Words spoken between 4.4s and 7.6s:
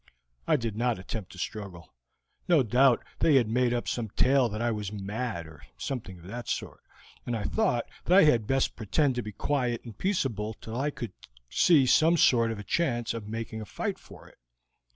that I was mad or something of that sort, and I